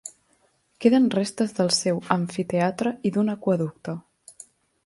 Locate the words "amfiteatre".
2.17-2.95